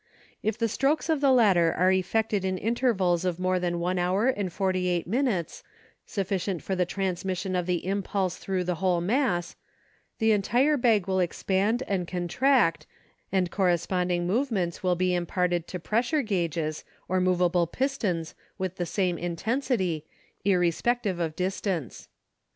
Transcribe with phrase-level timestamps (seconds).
[0.41, 4.29] If the strokes of the latter are effected in intervals of more than one hour
[4.29, 5.61] and forty eight minutes,
[6.07, 9.55] sufficient for the transmission of the impulse thru the whole mass,
[10.17, 12.87] the entire bag will expand and con tract
[13.31, 19.19] and corresponding movements will be imparted to pressure gauges or movable pistons with the same
[19.19, 20.07] intensity,
[20.43, 22.07] irrespective of distance.